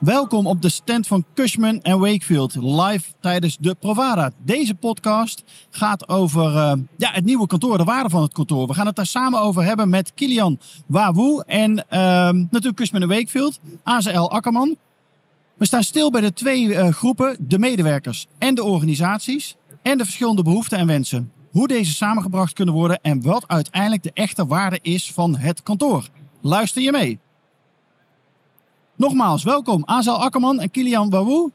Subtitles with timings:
[0.00, 4.30] Welkom op de stand van Cushman en Wakefield, live tijdens de Provada.
[4.44, 8.66] Deze podcast gaat over uh, ja, het nieuwe kantoor, de waarde van het kantoor.
[8.66, 11.78] We gaan het daar samen over hebben met Kilian Wawoe en uh,
[12.30, 14.76] natuurlijk Cushman en Wakefield, AZL Akkerman.
[15.54, 20.04] We staan stil bij de twee uh, groepen, de medewerkers en de organisaties en de
[20.04, 21.32] verschillende behoeften en wensen.
[21.50, 26.08] Hoe deze samengebracht kunnen worden en wat uiteindelijk de echte waarde is van het kantoor.
[26.40, 27.18] Luister je mee.
[29.00, 31.50] Nogmaals, welkom Azal Akkerman en Kilian Wawoe.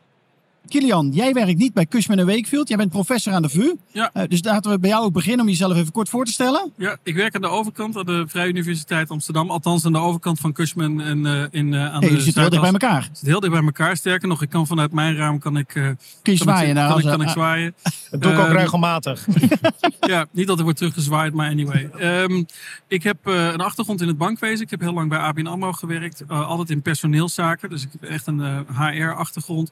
[0.67, 2.67] Kilian, jij werkt niet bij Cushman en Wakefield.
[2.67, 3.75] Jij bent professor aan de VU.
[3.91, 4.11] Ja.
[4.13, 6.71] Uh, dus laten we bij jou ook beginnen om jezelf even kort voor te stellen.
[6.77, 9.51] Ja, ik werk aan de overkant aan de Vrije Universiteit Amsterdam.
[9.51, 12.35] Althans aan de overkant van Cushman en uh, in, uh, aan hey, de je zit
[12.35, 13.03] heel dicht bij elkaar.
[13.03, 13.97] Het zit heel dicht bij elkaar.
[13.97, 17.05] Sterker nog, ik kan vanuit mijn raam kan ik, Kun je zwaaien naar kan, ik,
[17.05, 17.73] kan ik zwaaien.
[18.11, 19.27] Dat doe ik ook regelmatig.
[19.99, 21.89] ja, niet dat er wordt teruggezwaaid, maar anyway.
[22.01, 22.45] Um,
[22.87, 24.63] ik heb een achtergrond in het bankwezen.
[24.63, 26.23] Ik heb heel lang bij ABN AMRO gewerkt.
[26.27, 27.69] altijd in personeelszaken.
[27.69, 29.71] Dus ik heb echt een HR-achtergrond.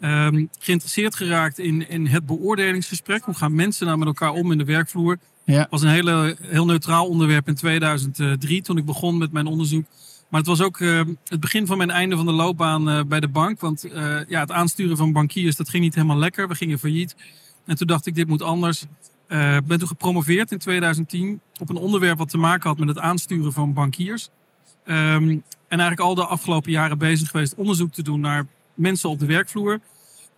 [0.00, 3.24] Um, geïnteresseerd geraakt in, in het beoordelingsgesprek.
[3.24, 5.18] Hoe gaan mensen nou met elkaar om in de werkvloer?
[5.44, 5.66] Ja.
[5.70, 9.84] was een hele, heel neutraal onderwerp in 2003 toen ik begon met mijn onderzoek.
[10.28, 13.20] Maar het was ook uh, het begin van mijn einde van de loopbaan uh, bij
[13.20, 13.60] de bank.
[13.60, 13.92] Want uh,
[14.28, 16.48] ja, het aansturen van bankiers, dat ging niet helemaal lekker.
[16.48, 17.16] We gingen failliet.
[17.66, 18.82] En toen dacht ik, dit moet anders.
[19.28, 22.98] Ik ben toen gepromoveerd in 2010 op een onderwerp wat te maken had met het
[22.98, 24.28] aansturen van bankiers.
[24.84, 28.46] Um, en eigenlijk al de afgelopen jaren bezig geweest onderzoek te doen naar
[28.80, 29.80] mensen op de werkvloer.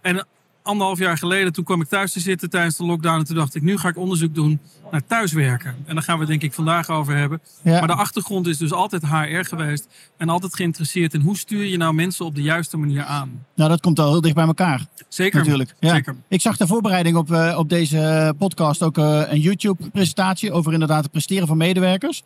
[0.00, 0.26] En
[0.62, 3.18] anderhalf jaar geleden, toen kwam ik thuis te zitten tijdens de lockdown.
[3.18, 5.76] En toen dacht ik, nu ga ik onderzoek doen naar thuiswerken.
[5.84, 7.40] En daar gaan we denk ik vandaag over hebben.
[7.62, 7.78] Ja.
[7.78, 9.88] Maar de achtergrond is dus altijd HR geweest.
[10.16, 13.44] En altijd geïnteresseerd in hoe stuur je nou mensen op de juiste manier aan.
[13.54, 14.86] Nou, dat komt al heel dicht bij elkaar.
[15.08, 15.38] Zeker.
[15.38, 15.74] Natuurlijk.
[15.80, 15.94] Ja.
[15.94, 16.16] Zeker.
[16.28, 21.02] Ik zag de voorbereiding op, uh, op deze podcast ook uh, een YouTube-presentatie over inderdaad
[21.02, 22.22] het presteren van medewerkers.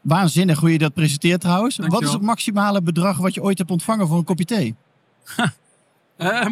[0.00, 1.76] Waanzinnig hoe je dat presenteert trouwens.
[1.76, 2.00] Dankjewel.
[2.00, 4.74] Wat is het maximale bedrag wat je ooit hebt ontvangen voor een kopje thee?
[6.18, 6.46] Uh,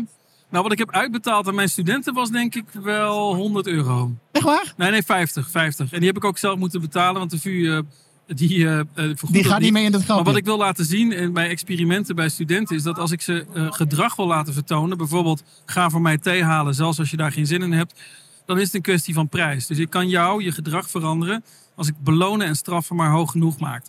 [0.51, 4.15] nou, wat ik heb uitbetaald aan mijn studenten was denk ik wel 100 euro.
[4.33, 4.75] Echt waar?
[4.77, 5.51] Nee, nee, 50.
[5.51, 5.93] 50.
[5.93, 7.79] En die heb ik ook zelf moeten betalen, want de VU uh,
[8.27, 8.81] die uh,
[9.31, 10.15] Die gaat niet mee in het grapje.
[10.15, 13.21] Maar wat ik wil laten zien in mijn experimenten bij studenten is dat als ik
[13.21, 17.17] ze uh, gedrag wil laten vertonen, bijvoorbeeld ga voor mij thee halen, zelfs als je
[17.17, 18.01] daar geen zin in hebt,
[18.45, 19.67] dan is het een kwestie van prijs.
[19.67, 21.45] Dus ik kan jou je gedrag veranderen
[21.75, 23.85] als ik belonen en straffen maar hoog genoeg maak.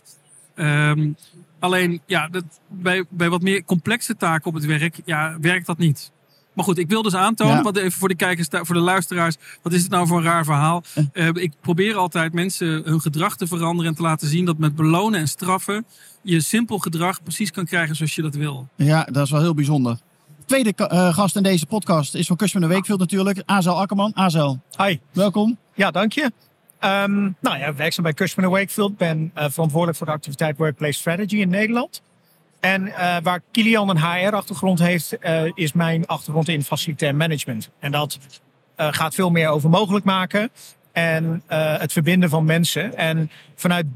[0.54, 1.16] Um,
[1.58, 5.78] Alleen, ja, dat, bij, bij wat meer complexe taken op het werk, ja, werkt dat
[5.78, 6.10] niet.
[6.52, 7.62] Maar goed, ik wil dus aantonen, Ja.
[7.62, 10.44] want even voor de kijkers, voor de luisteraars, wat is het nou voor een raar
[10.44, 10.82] verhaal?
[11.12, 14.74] Uh, ik probeer altijd mensen hun gedrag te veranderen en te laten zien dat met
[14.76, 15.84] belonen en straffen
[16.22, 18.68] je simpel gedrag precies kan krijgen zoals je dat wil.
[18.76, 19.98] Ja, dat is wel heel bijzonder.
[20.44, 24.10] Tweede uh, gast in deze podcast is van Cushman en Wakefield natuurlijk, Azel Akkerman.
[24.14, 24.98] Azel, Hi.
[25.12, 25.56] welkom.
[25.74, 26.32] Ja, dank je.
[26.84, 28.96] Um, nou ja, werkzaam bij Cushman Wakefield.
[28.96, 32.02] Ben uh, verantwoordelijk voor de activiteit Workplace Strategy in Nederland.
[32.60, 37.70] En uh, waar Kilian een HR-achtergrond heeft, uh, is mijn achtergrond in facilitair management.
[37.78, 38.18] En dat
[38.76, 40.50] gaat veel meer over mogelijk maken
[40.92, 42.96] en het verbinden van mensen.
[42.96, 43.86] En vanuit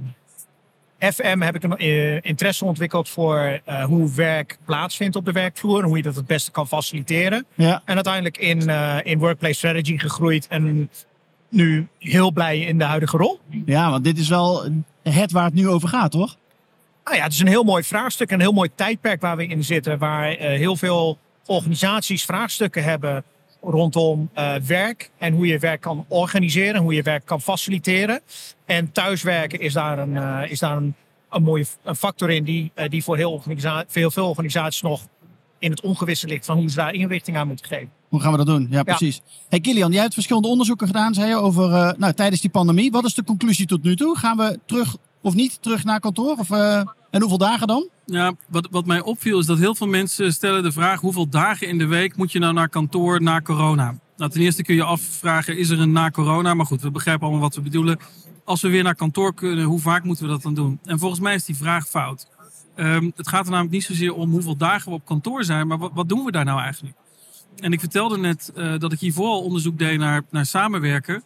[0.98, 1.78] FM heb ik een
[2.22, 6.50] interesse ontwikkeld voor hoe werk plaatsvindt op de werkvloer en hoe je dat het beste
[6.50, 7.46] kan faciliteren.
[7.54, 7.82] Ja.
[7.84, 8.68] En uiteindelijk in,
[9.04, 10.90] in Workplace Strategy gegroeid en
[11.52, 13.40] nu heel blij in de huidige rol.
[13.64, 14.64] Ja, want dit is wel
[15.02, 16.36] het waar het nu over gaat, toch?
[17.04, 19.46] Nou ja, het is een heel mooi vraagstuk en een heel mooi tijdperk waar we
[19.46, 19.98] in zitten.
[19.98, 23.24] Waar uh, heel veel organisaties vraagstukken hebben
[23.62, 28.20] rondom uh, werk en hoe je werk kan organiseren, hoe je werk kan faciliteren.
[28.64, 30.94] En thuiswerken is daar een, uh, is daar een,
[31.30, 35.06] een mooie een factor in die, die voor heel, organisa veel, veel organisaties nog
[35.58, 37.90] in het ongewisse ligt van hoe ze daar inrichting aan moeten geven.
[38.12, 38.66] Hoe gaan we dat doen?
[38.70, 39.16] Ja, precies.
[39.16, 39.32] Ja.
[39.48, 42.90] Hey Kilian, jij hebt verschillende onderzoeken gedaan, zei je, over uh, nou, tijdens die pandemie.
[42.90, 44.18] Wat is de conclusie tot nu toe?
[44.18, 46.36] Gaan we terug of niet terug naar kantoor?
[46.36, 46.76] Of, uh,
[47.10, 47.88] en hoeveel dagen dan?
[48.06, 51.00] Ja, wat, wat mij opviel is dat heel veel mensen stellen de vraag...
[51.00, 53.94] hoeveel dagen in de week moet je nou naar kantoor na corona?
[54.16, 56.54] Nou, ten eerste kun je afvragen, is er een na corona?
[56.54, 57.98] Maar goed, we begrijpen allemaal wat we bedoelen.
[58.44, 60.78] Als we weer naar kantoor kunnen, hoe vaak moeten we dat dan doen?
[60.84, 62.26] En volgens mij is die vraag fout.
[62.76, 65.66] Um, het gaat er namelijk niet zozeer om hoeveel dagen we op kantoor zijn...
[65.66, 66.96] maar wat, wat doen we daar nou eigenlijk?
[67.56, 71.22] En ik vertelde net uh, dat ik hiervoor al onderzoek deed naar, naar samenwerken.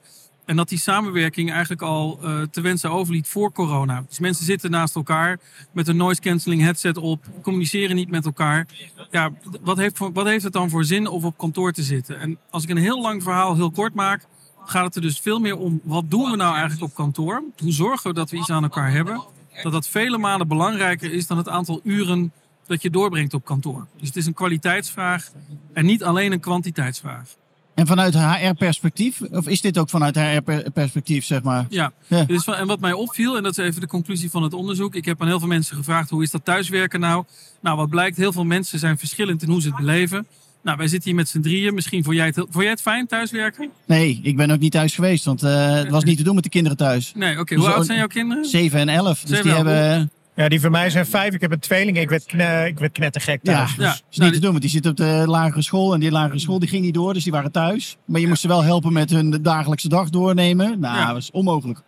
[0.46, 4.04] En dat die samenwerking eigenlijk al eh, te wensen overliet voor corona.
[4.08, 5.38] Dus mensen zitten naast elkaar
[5.72, 8.66] met een noise cancelling headset op, communiceren niet met elkaar.
[9.10, 9.30] Ja,
[9.60, 12.20] wat heeft, wat heeft het dan voor zin om op kantoor te zitten?
[12.20, 14.26] En als ik een heel lang verhaal heel kort maak,
[14.64, 17.42] gaat het er dus veel meer om wat doen we nou eigenlijk op kantoor?
[17.58, 19.24] Hoe zorgen we dat we iets aan elkaar hebben?
[19.62, 22.32] Dat dat vele malen belangrijker is dan het aantal uren
[22.66, 23.86] dat je doorbrengt op kantoor.
[23.98, 25.30] Dus het is een kwaliteitsvraag
[25.72, 27.28] en niet alleen een kwantiteitsvraag.
[27.74, 31.66] En vanuit HR-perspectief, of is dit ook vanuit HR-perspectief, zeg maar?
[31.68, 32.24] Ja, Ja.
[32.24, 34.94] Dus, van- en wat mij opviel, en dat is even de conclusie van het onderzoek.
[34.94, 37.24] Ik heb aan heel veel mensen gevraagd, hoe is dat thuiswerken nou?
[37.60, 40.26] Nou, wat blijkt, heel veel mensen zijn verschillend in hoe ze het beleven.
[40.62, 41.74] Nou, wij zitten hier met z'n drieën.
[41.74, 43.70] Misschien vond jij het, vond jij het fijn thuiswerken?
[43.86, 46.44] Nee, ik ben ook niet thuis geweest, want eh, het was niet te doen met
[46.44, 47.12] de kinderen thuis.
[47.14, 47.54] Nee, oké.
[47.54, 48.44] Dus Hoe oud zijn jouw kinderen?
[48.44, 49.20] 7 en 11.
[49.20, 50.10] Dus die hebben.
[50.36, 51.34] Ja, die van mij zijn vijf.
[51.34, 51.98] Ik heb een tweeling.
[51.98, 53.70] Ik werd, kne, ik werd knettergek Ja, thuis.
[53.70, 53.76] ja.
[53.76, 53.90] Dus- Ja.
[53.92, 55.94] is niet Nou, te doen, want die zitten op de lagere school.
[55.94, 57.96] En die lagere school die ging niet door, dus die waren thuis.
[58.04, 60.80] Maar je moest ze wel helpen met hun dagelijkse dag doornemen.
[60.80, 61.04] Nou, Ja.
[61.04, 61.82] dat was onmogelijk.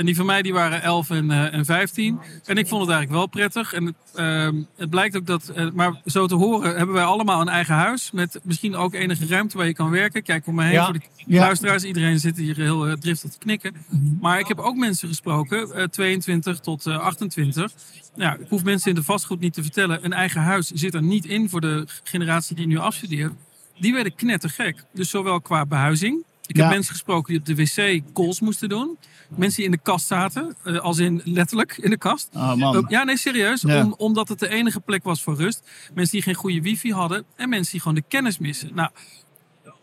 [0.00, 2.18] En die van mij die waren 11 en, eh, en 15.
[2.44, 3.72] En ik vond het eigenlijk wel prettig.
[3.72, 7.48] En ehm, het blijkt ook dat, eh, maar zo te horen, hebben wij allemaal een
[7.48, 8.10] eigen huis.
[8.10, 10.22] Met misschien ook enige ruimte waar je kan werken.
[10.22, 10.84] Kijk om me heen Ja.
[10.84, 11.40] voor de Ja.
[11.40, 11.84] luisteraars.
[11.84, 13.74] Iedereen zit hier heel eh, driftig te knikken.
[14.20, 17.72] Maar ik heb ook mensen gesproken, eh, 22 tot eh, 28.
[18.16, 20.04] Ja, ik hoef mensen in de vastgoed niet te vertellen.
[20.04, 23.32] Een eigen huis zit er niet in voor de generatie die nu afstudeert.
[23.78, 24.84] Die werden knettergek.
[24.92, 26.24] Dus zowel qua behuizing.
[26.50, 26.70] Ik heb Ja.
[26.70, 28.98] mensen gesproken die op de wc calls moesten doen.
[29.28, 32.28] Mensen die in de kast zaten, eh, als in letterlijk in de kast.
[32.34, 32.76] Oh man.
[32.76, 33.60] Ook- ja, nee, serieus.
[33.60, 33.82] Ja.
[33.84, 35.68] Om, omdat het de enige plek was voor rust.
[35.94, 37.24] Mensen die geen goede wifi hadden.
[37.36, 38.74] En mensen die gewoon de kennis missen.
[38.74, 38.90] Nou,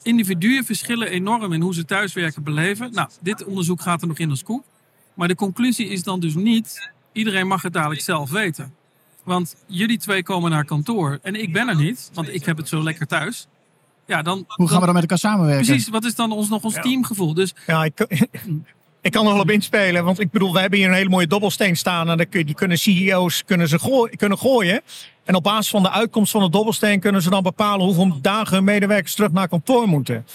[0.01, 2.91] individuen verschillen enorm in hoe ze thuiswerken beleven.
[2.93, 4.63] Nou, dit onderzoek gaat er nog in als koek.
[5.13, 6.89] Maar de conclusie is dan dus niet...
[7.11, 8.73] iedereen mag het dadelijk zelf weten.
[9.23, 12.09] Want jullie twee komen naar kantoor en ik ben er niet.
[12.13, 13.47] Want ik heb het zo lekker thuis.
[14.07, 15.65] Ja, dan, Hoe gaan we dan met elkaar samenwerken?
[15.65, 16.81] Precies, wat is dan ons, nog ons Ja.
[16.81, 17.33] teamgevoel?
[17.33, 18.05] Dus Ja, ik,
[19.01, 20.03] ik kan er wel op inspelen.
[20.03, 22.09] Want ik bedoel, we hebben hier een hele mooie dobbelsteen staan.
[22.09, 24.81] En dan kun- die kunnen CEO's kunnen ze gooi- kunnen gooien.
[25.25, 28.55] En op basis van de uitkomst van de dobbelsteen kunnen ze dan bepalen hoeveel dagen
[28.55, 30.25] hun medewerkers terug naar kantoor moeten.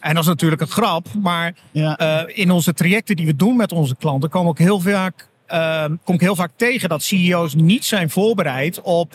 [0.00, 1.06] En dat is natuurlijk een grap.
[1.22, 1.96] Maar Ja.
[1.96, 5.84] eh, in onze trajecten die we doen met onze klanten, komen ook heel vaak, eh,
[6.04, 9.12] kom ik heel vaak tegen dat CEO's niet zijn voorbereid op,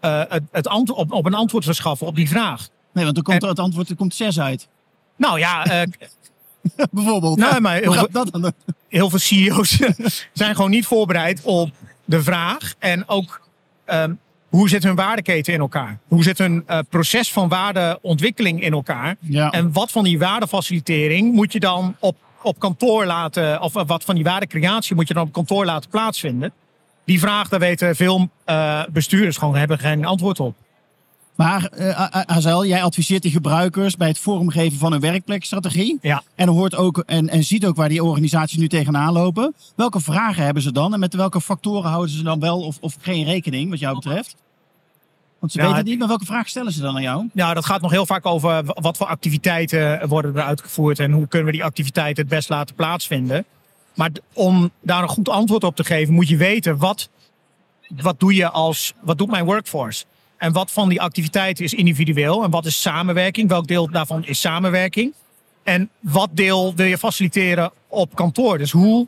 [0.00, 2.68] eh, het, het antwo- op, op een antwoord verschaffen op die vraag.
[2.92, 4.68] Nee, want dan komt het antwoord, er komt 6 uit.
[5.16, 5.82] Nou ja, eh,
[6.90, 7.38] Bijvoorbeeld.
[7.38, 8.50] Nee, maar Hoe heel veel-
[8.88, 9.78] heel CEO's
[10.32, 11.70] zijn gewoon niet voorbereid op
[12.04, 12.74] de vraag.
[12.78, 13.40] En ook
[13.84, 14.12] ehm,
[14.48, 15.98] hoe zit hun waardeketen in elkaar?
[16.08, 19.16] Hoe zit hun eh, proces van waardeontwikkeling in elkaar?
[19.20, 19.50] Ja.
[19.50, 24.14] En wat van die waardefacilitering moet je dan op, op kantoor laten, of wat van
[24.14, 26.52] die waardecreatie moet je dan op kantoor laten plaatsvinden?
[27.04, 30.56] Die vraag, daar weten veel eh, bestuurders gewoon hebben geen antwoord op.
[31.40, 35.98] Maar eh, A- A- Azel, jij adviseert die gebruikers bij het vormgeven van een werkplekstrategie.
[36.00, 36.22] Ja.
[36.34, 39.54] En hoort ook en, en ziet ook waar die organisaties nu tegenaan lopen.
[39.76, 40.92] Welke vragen hebben ze dan?
[40.92, 44.36] En met welke factoren houden ze dan wel of, of geen rekening, wat jou betreft?
[45.38, 47.28] Want ze Ja, weten het niet, maar welke vraag stellen ze dan aan jou?
[47.32, 51.26] Ja, dat gaat nog heel vaak over wat voor activiteiten worden er uitgevoerd en hoe
[51.28, 53.44] kunnen we die activiteiten het best laten plaatsvinden.
[53.94, 57.08] Maar om daar een goed antwoord op te geven, moet je weten wat,
[57.88, 60.04] wat doe je als, wat doet mijn workforce?
[60.40, 63.48] En wat van die activiteiten is individueel en wat is samenwerking?
[63.48, 65.12] Welk deel daarvan is samenwerking?
[65.62, 68.58] En wat deel wil je faciliteren op kantoor?
[68.58, 69.06] Dus hoe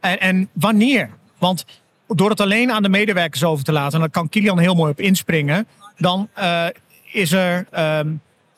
[0.00, 1.10] en, en wanneer?
[1.38, 1.64] Want
[2.08, 4.90] door het alleen aan de medewerkers over te laten, en daar kan Kilian heel mooi
[4.90, 6.66] op inspringen, dan eh,
[7.12, 8.12] is er ehm,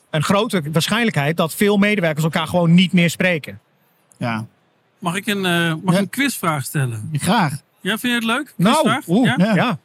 [0.09, 3.59] een grote waarschijnlijkheid dat veel medewerkers elkaar gewoon niet meer spreken.
[4.17, 4.45] Ja,
[4.99, 5.99] mag ik een, eh, mag Ja.
[5.99, 7.09] een quizvraag stellen?
[7.13, 7.51] graag.
[7.81, 8.53] Ja, vind je het leuk?
[8.57, 9.05] Nou, Quizvraag?
[9.37, 9.45] ja?
[9.45, 9.55] ja.
[9.55, 9.79] Ja.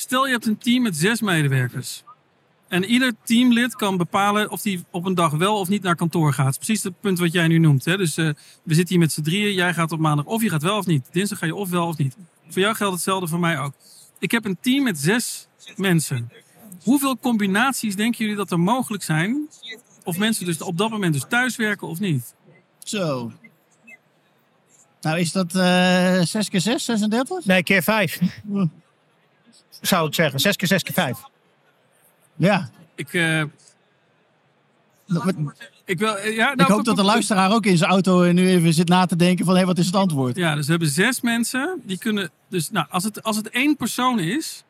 [0.00, 2.02] Stel je hebt een team met zes medewerkers.
[2.68, 6.32] En ieder teamlid kan bepalen of die op een dag wel of niet naar kantoor
[6.32, 6.56] gaat.
[6.56, 7.84] Precies het punt wat jij nu noemt.
[7.84, 7.96] Hè?
[7.96, 8.24] Dus eh,
[8.62, 9.54] we zitten hier met z'n drieën.
[9.54, 11.08] Jij gaat op maandag of je gaat wel of niet.
[11.12, 12.16] Dinsdag ga je of wel of niet.
[12.48, 13.72] Voor jou geldt hetzelfde, voor mij ook.
[14.18, 16.32] Ik heb een team met zes mensen.
[16.82, 19.48] Hoeveel combinaties denken jullie dat er mogelijk zijn?
[20.04, 22.34] Of mensen dus op dat moment dus thuiswerken of niet?
[22.78, 23.32] Zo.
[25.00, 27.44] Nou, is dat eh 6 keer 6, 36?
[27.44, 28.20] Nee, keer vijf.
[29.80, 30.40] Zou ik zeggen.
[30.40, 31.18] Zes keer zes keer vijf.
[32.36, 32.70] Ja.
[32.94, 33.42] Ik, eh,
[35.84, 38.32] ik, wil, eh, ja, Ik nou, hoop dat de luisteraar ook in zijn auto eh,
[38.32, 39.56] nu even zit na te denken van...
[39.56, 40.36] hé, wat is het antwoord?
[40.36, 41.80] Ja, dus we hebben zes mensen.
[41.84, 42.30] Die kunnen.
[42.48, 44.64] Dus nou, als het, als het één persoon is,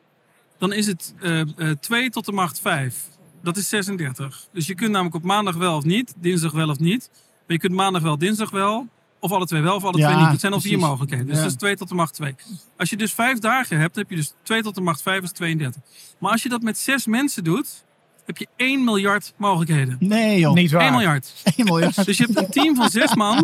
[0.57, 2.95] dan is het eh eh, 2 tot de macht 5.
[3.43, 4.47] Dat is 36.
[4.53, 7.09] Dus je kunt namelijk op maandag wel of niet, dinsdag wel of niet.
[7.13, 8.87] Maar je kunt maandag wel, dinsdag wel.
[9.23, 10.31] Of alle twee wel, of alle Ja, twee niet.
[10.31, 11.25] Het zijn al vier mogelijkheden.
[11.25, 11.41] Dus Ja.
[11.41, 12.35] dat is 2 tot de macht 2.
[12.77, 15.31] Als je dus vijf dagen hebt, heb je dus 2 tot de macht 5 is
[15.31, 15.81] 32.
[16.17, 17.83] Maar als je dat met zes mensen doet,
[18.25, 19.95] heb je 1 miljard mogelijkheden.
[19.99, 20.81] Nee joh, Niet waar.
[20.81, 21.33] 1 miljard.
[21.57, 22.05] 1 miljard.
[22.05, 23.37] Dus je hebt een team van zes man.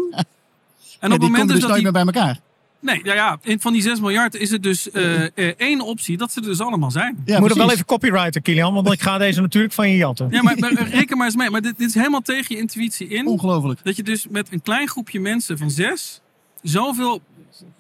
[1.00, 2.40] En Ja, op het moment dus dat die, meer bij elkaar.
[2.80, 6.32] Nee, ja, ja, van die 6 miljard is het dus eh, eh, één optie dat
[6.32, 7.22] ze er dus allemaal zijn.
[7.26, 10.28] Ja, Moet er wel even copyrighten, Kilian, want ik ga deze natuurlijk van je jatten.
[10.32, 11.50] Ja, maar, maar reken maar eens mee.
[11.50, 13.28] Maar dit, dit is helemaal tegen je intuïtie in.
[13.28, 13.80] Ongelooflijk.
[13.84, 16.22] Dat je dus met een klein groepje mensen van zes
[16.62, 17.22] zoveel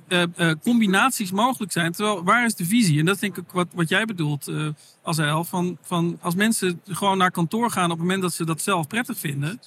[0.07, 1.91] eh, eh, combinaties mogelijk zijn.
[1.91, 2.99] Terwijl, waar is de visie?
[2.99, 4.67] En dat denk ik wat, wat jij bedoelt, eh
[5.01, 8.45] als hij van, van als mensen gewoon naar kantoor gaan op het moment dat ze
[8.45, 9.59] dat zelf prettig vinden.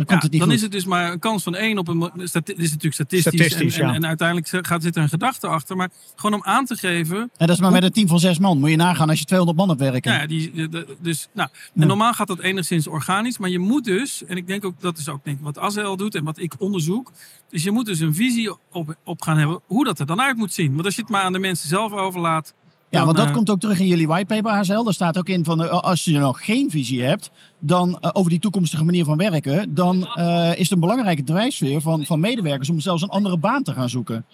[0.00, 0.56] Dan komt Ja, het niet dan goed.
[0.58, 2.10] is het dus maar een kans van één op een.
[2.14, 3.20] is natuurlijk statistisch.
[3.20, 3.94] Statistisch, en, en, ja.
[3.94, 5.76] en uiteindelijk gaat, zit er een gedachte achter.
[5.76, 7.16] Maar gewoon om aan te geven.
[7.20, 8.58] En dat is maar met een team van zes man.
[8.58, 10.12] Moet je nagaan als je 200 man hebt werken.
[10.12, 13.38] Ja, die, de- dus, nou, en normaal gaat dat enigszins organisch.
[13.38, 15.96] Maar je moet dus, en ik denk ook dat is ook denk ik, wat Azel
[15.96, 17.12] doet en wat ik onderzoek.
[17.50, 20.36] Dus je moet dus een visie op, op gaan hebben hoe dat er dan uit
[20.36, 20.72] moet zien.
[20.72, 22.54] Want als je het maar aan de mensen zelf overlaat.
[22.90, 24.82] Ja, dan, want dat eh, komt ook terug in jullie whitepaper ASL.
[24.82, 28.30] Daar staat ook in van eh, als je nog geen visie hebt dan, eh, over
[28.30, 30.08] die toekomstige manier van werken, dan
[30.54, 33.88] is het een belangrijke drijfveer van, van medewerkers om zelfs een andere baan te gaan
[33.88, 34.24] zoeken.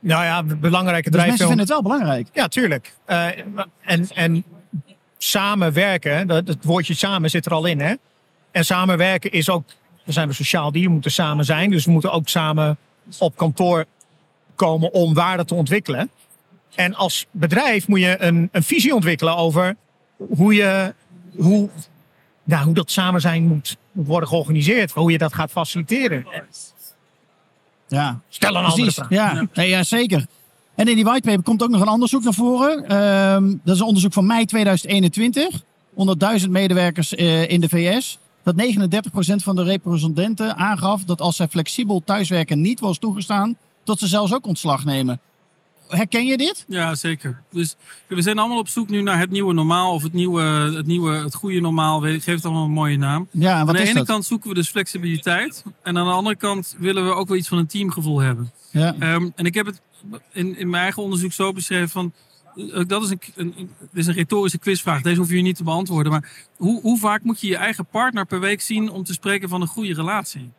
[0.00, 1.46] Nou ja, belangrijke Dus mensen drijfveer.
[1.46, 2.28] vinden het wel belangrijk.
[2.32, 2.94] Ja, tuurlijk.
[3.80, 4.44] En, en
[5.18, 7.80] samenwerken, dat, het woordje samen zit er al in.
[7.80, 7.94] Hè?
[8.50, 9.64] En samenwerken is ook,
[10.04, 11.70] we zijn we sociaal dier, we moeten samen zijn.
[11.70, 12.76] Dus we moeten ook samen
[13.18, 13.84] op kantoor
[14.54, 16.10] komen om waarde te ontwikkelen.
[16.78, 19.76] En als bedrijf moet je een, een visie ontwikkelen over
[20.16, 20.94] hoe, je,
[21.36, 21.68] hoe,
[22.44, 24.90] nou, hoe dat samen zijn moet, moet worden georganiseerd.
[24.90, 26.26] Hoe je dat gaat faciliteren.
[27.88, 28.94] Ja, Stel een andere precies.
[28.94, 29.10] vraag.
[29.10, 30.26] Ja, nee, ja, zeker.
[30.74, 32.88] En in die whitepaper komt ook nog een onderzoek naar voren.
[32.88, 35.62] Ehm, dat is een onderzoek van mei 2021.
[35.94, 38.18] Onder 1000 medewerkers eh, in de VS.
[38.42, 43.98] Dat 39% van de respondenten aangaf dat als zij flexibel thuiswerken niet was toegestaan, dat
[43.98, 45.20] ze zelfs ook ontslag nemen.
[45.88, 46.64] Herken je dit?
[46.68, 47.42] Ja, zeker.
[47.50, 47.76] Dus
[48.06, 49.92] we zijn allemaal op zoek nu naar het nieuwe normaal.
[49.92, 52.00] Of het nieuwe, het, nieuwe, het goede normaal.
[52.00, 53.28] Geef het allemaal een mooie naam.
[53.30, 54.06] Ja, en Aan de is ene dat?
[54.06, 55.64] kant zoeken we dus flexibiliteit.
[55.82, 58.52] En aan de andere kant willen we ook wel iets van een teamgevoel hebben.
[58.70, 58.94] Ja.
[58.98, 59.80] Ehm, en ik heb het
[60.32, 62.12] in, in mijn eigen onderzoek zo beschreven van.
[62.56, 65.02] eh, Dat is een, een, een- is een retorische quizvraag.
[65.02, 66.12] Deze hoef je niet te beantwoorden.
[66.12, 69.48] Maar hoe, hoe vaak moet je je eigen partner per week zien om te spreken
[69.48, 70.50] van een goede relatie?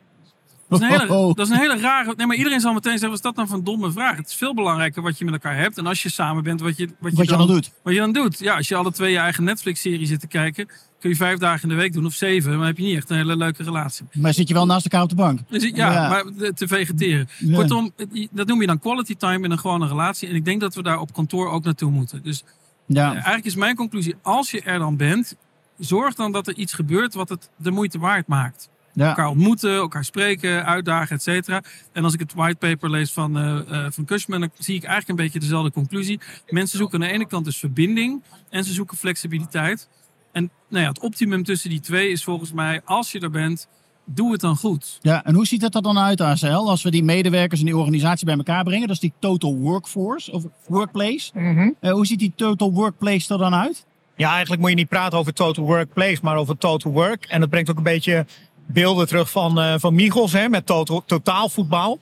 [0.70, 1.34] Dat is een hele, Oh.
[1.34, 2.14] dat is een hele rare.
[2.16, 4.16] Nee, maar iedereen zal meteen zeggen: wat is dat nou voor een domme vraag?
[4.16, 5.78] Het is veel belangrijker wat je met elkaar hebt.
[5.78, 7.70] En als je samen bent, wat je, wat je, Wat je dan doet.
[7.82, 8.38] Wat je dan doet.
[8.38, 10.66] Ja, als je alle twee je eigen Netflix-serie zit te kijken,
[11.00, 12.48] kun je vijf dagen in de week doen of zeven.
[12.48, 14.06] Maar dan heb je niet echt een hele leuke relatie.
[14.12, 15.40] Maar zit je wel naast elkaar op de bank?
[15.48, 16.08] Dus ja, Ja.
[16.08, 16.24] maar
[16.54, 17.28] te vegeteren.
[17.38, 17.54] Ja.
[17.56, 17.92] Kortom,
[18.30, 20.28] dat noem je dan quality time in een gewone relatie.
[20.28, 22.22] En ik denk dat we daar op kantoor ook naartoe moeten.
[22.22, 22.44] Dus
[22.86, 23.04] Ja.
[23.06, 25.36] eh, eigenlijk is mijn conclusie, als je er dan bent,
[25.78, 28.68] zorg dan dat er iets gebeurt wat het de moeite waard maakt.
[28.92, 29.08] Ja.
[29.08, 31.62] Elkaar ontmoeten, elkaar spreken, uitdagen, et cetera.
[31.92, 35.18] En als ik het whitepaper lees van, eh eh, van Cushman, dan zie ik eigenlijk
[35.18, 36.20] een beetje dezelfde conclusie.
[36.48, 39.88] Mensen zoeken aan de ene kant dus verbinding en ze zoeken flexibiliteit.
[40.32, 43.68] En nou ja, het optimum tussen die twee is volgens mij, als je er bent,
[44.04, 44.98] doe het dan goed.
[45.00, 47.76] Ja, en hoe ziet dat er dan uit, ASL, als we die medewerkers in die
[47.76, 48.86] organisatie bij elkaar brengen?
[48.86, 51.30] Dat is die total workforce, of workplace.
[51.34, 51.70] Mhm.
[51.80, 53.84] Eh, hoe ziet die total workplace er dan uit?
[54.16, 57.24] Ja, eigenlijk moet je niet praten over total workplace, maar over total work.
[57.24, 58.26] En dat brengt ook een beetje
[58.72, 61.98] beelden terug van, eh van Michels hè, met total, totaalvoetbal.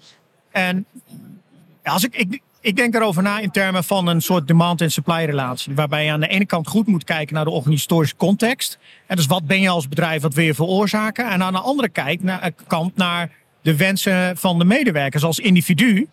[0.51, 0.87] En
[1.83, 5.25] als ik, ik, ik denk daarover na in termen van een soort demand- en supply
[5.25, 5.75] relatie.
[5.75, 8.79] Waarbij je aan de ene kant goed moet kijken naar de organisatorische context.
[9.07, 11.31] En dus wat ben je als bedrijf, wat wil je veroorzaken?
[11.31, 13.31] En aan de andere kijk, naar, kant naar
[13.63, 16.09] de wensen van de medewerkers als individu.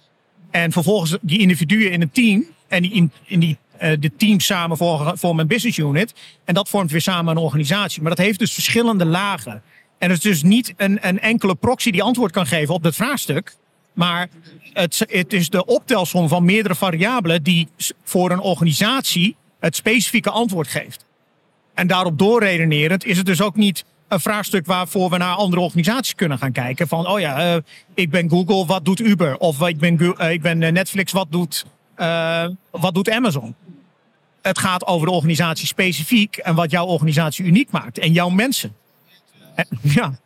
[0.52, 2.46] En vervolgens die individuen in een team.
[2.68, 4.78] En die, in, in die, eh, de teams samen
[5.18, 6.14] vormen een business unit.
[6.46, 8.02] En dat vormt weer samen een organisatie.
[8.02, 9.62] Maar dat heeft dus verschillende lagen.
[9.98, 12.96] En het is dus niet een, een enkele proxy die antwoord kan geven op dat
[12.96, 13.56] vraagstuk.
[13.94, 14.30] Maar
[14.74, 17.68] het, het is de optelsom van meerdere variabelen die
[18.04, 21.06] voor een organisatie het specifieke antwoord geeft.
[21.74, 26.16] En daarop doorredenerend is het dus ook niet een vraagstuk waarvoor we naar andere organisaties
[26.16, 26.88] kunnen gaan kijken.
[26.88, 27.62] Van, oh ja, eh,
[27.94, 29.38] ik ben Google, wat doet Uber?
[29.38, 31.66] Of ik ben, eh, ik ben eh, Netflix, wat doet,
[32.72, 33.56] wat doet Amazon?
[34.42, 37.98] Het gaat over de organisatie specifiek en wat jouw organisatie uniek maakt.
[37.98, 38.76] En jouw mensen.
[39.56, 40.20] Eh, ja,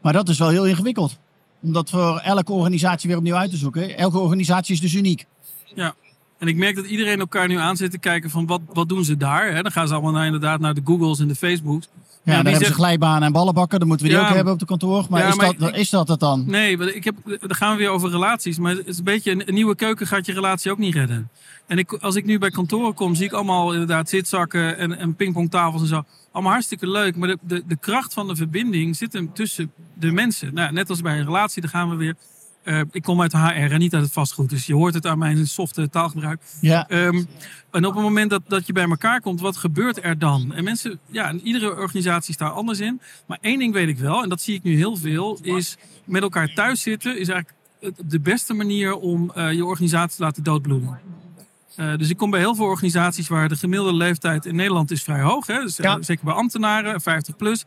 [0.00, 1.18] Maar dat is wel heel ingewikkeld.
[1.62, 3.96] Om dat voor elke organisatie weer opnieuw uit te zoeken.
[3.98, 5.26] Elke organisatie is dus uniek.
[5.74, 5.94] Ja.
[6.38, 9.04] En ik merk dat iedereen elkaar nu aan zit te kijken van wat, wat doen
[9.04, 9.52] ze daar.
[9.54, 9.62] Hè?
[9.62, 11.88] Dan gaan ze allemaal naar, inderdaad naar de Googles en de Facebooks.
[12.26, 13.78] Ja, dan hebben ze glijbanen en ballenbakken.
[13.78, 15.06] Dan moeten we die ook hebben op de kantoor.
[15.10, 16.44] Maar, is, maar dat, ik- is dat het dan?
[16.46, 18.58] Nee, want ik heb, dan gaan we weer over relaties.
[18.58, 21.28] Maar het is een beetje een, een nieuwe keuken gaat je relatie ook niet redden.
[21.66, 25.14] En ik, als ik nu bij kantoren kom, zie ik allemaal inderdaad zitzakken en, en
[25.14, 26.04] pingpongtafels en zo.
[26.32, 27.16] Allemaal hartstikke leuk.
[27.16, 30.54] Maar de, de, de kracht van de verbinding zit hem tussen de mensen.
[30.54, 32.14] Nou, net als bij een relatie, daar gaan we weer.
[32.66, 34.50] Eh, ik kom uit de HR en niet uit het vastgoed.
[34.50, 36.40] Dus je hoort het aan mijn softe taalgebruik.
[36.60, 37.24] Ja, Ehm,
[37.70, 40.54] en op het moment dat, dat je bij elkaar komt, wat gebeurt er dan?
[40.54, 43.00] En mensen, ja, en iedere organisatie is daar anders in.
[43.26, 46.22] Maar één ding weet ik wel, en dat zie ik nu heel veel, is met
[46.22, 47.54] elkaar thuis zitten, is eigenlijk
[48.08, 50.98] de beste manier om eh, je organisatie te laten doodbloeden.
[51.76, 55.02] Eh, dus ik kom bij heel veel organisaties waar de gemiddelde leeftijd in Nederland is
[55.02, 55.46] vrij hoog.
[55.46, 55.60] Hè?
[55.60, 56.02] Dus, Ja.
[56.02, 57.64] zeker bij ambtenaren, 50 plus.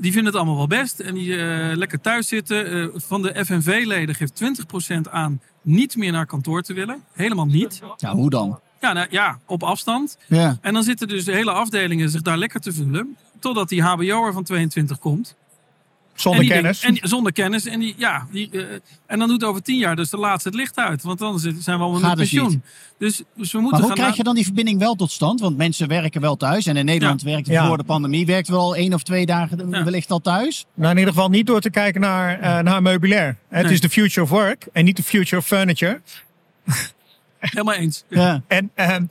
[0.00, 2.66] Die vinden het allemaal wel best en die eh, lekker thuis zitten.
[2.66, 7.02] Eh, van de FNV-leden geeft 20% aan niet meer naar kantoor te willen.
[7.12, 7.80] Helemaal niet.
[7.96, 8.60] Ja, hoe dan?
[8.80, 10.18] Ja, nou, ja op afstand.
[10.26, 10.58] Ja.
[10.60, 13.16] En dan zitten dus de hele afdelingen zich daar lekker te voelen.
[13.38, 15.36] Totdat die HBO'er van 22 komt.
[16.20, 16.80] Zonder en kennis.
[16.80, 17.66] denkt- en zonder kennis.
[17.66, 18.60] En, die, ja, die, eh,
[19.06, 21.02] en dan doet over tien jaar dus de laatste het licht uit.
[21.02, 22.62] Want dan zijn we allemaal Gaat met dus pensioen.
[22.98, 25.40] Dus, dus we Maar moeten hoe gaan krijg je dan die verbinding wel tot stand?
[25.40, 26.66] Want mensen werken wel thuis.
[26.66, 27.66] En in Nederland werkte Ja.
[27.66, 28.26] voor de pandemie.
[28.26, 29.84] Werkte wel één of twee dagen Ja.
[29.84, 30.66] wellicht al thuis.
[30.74, 33.36] Nou, in ieder geval niet door te kijken naar, eh, naar meubilair.
[33.48, 33.72] Het Nee.
[33.72, 36.00] is de future of work en niet de future of furniture.
[37.38, 38.04] Helemaal eens.
[38.08, 38.42] Ja.
[38.46, 39.04] En, ehm,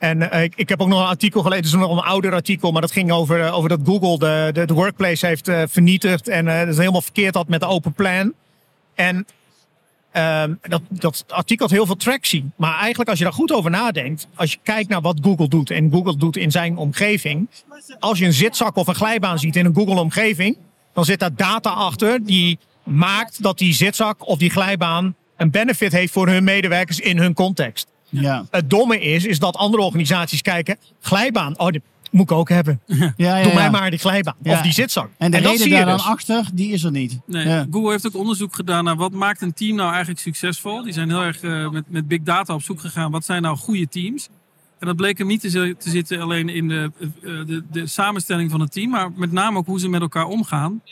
[0.00, 2.80] en eh, ik, heb ook nog een artikel gelezen, is nog een ouder artikel, maar
[2.80, 4.18] dat ging over, eh, over dat Google
[4.52, 7.92] de, de, workplace heeft eh, vernietigd en eh, dat helemaal verkeerd had met de open
[7.92, 8.32] plan.
[8.94, 9.26] En
[10.12, 12.50] ehm, dat, dat artikel had heel veel tractie.
[12.56, 15.70] Maar eigenlijk als je daar goed over nadenkt, als je kijkt naar wat Google doet
[15.70, 17.48] en Google doet in zijn omgeving.
[17.98, 20.56] Als je een zitzak of een glijbaan ziet in een Google omgeving,
[20.92, 25.92] dan zit daar data achter die maakt dat die zitzak of die glijbaan een benefit
[25.92, 27.88] heeft voor hun medewerkers in hun context.
[28.10, 28.44] Ja.
[28.50, 32.80] Het domme is, is dat andere organisaties kijken, glijbaan, oh, die moet ik ook hebben.
[33.16, 34.34] Ja, ja, Doe mij maar die glijbaan.
[34.42, 34.52] Ja.
[34.52, 35.10] Of die zitzak.
[35.18, 36.06] En de dat reden zie je daar dan dus.
[36.06, 37.18] achter, die is er niet.
[37.26, 37.66] Nee, Ja.
[37.70, 40.82] Google heeft ook onderzoek gedaan naar wat maakt een team nou eigenlijk succesvol.
[40.82, 43.10] Die zijn heel erg eh, met, met big data op zoek gegaan.
[43.10, 44.28] Wat zijn nou goede teams?
[44.80, 47.86] En dat bleek hem niet te, zi- te zitten alleen in de, eh, de, de
[47.86, 50.82] samenstelling van het team, maar met name ook hoe ze met elkaar omgaan.